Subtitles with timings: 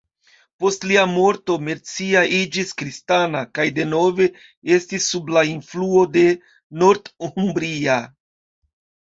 [0.61, 4.27] Post lia morto Mercia iĝis kristana, kaj denove
[4.79, 6.25] estis sub la influo de
[6.87, 8.01] Northumbria.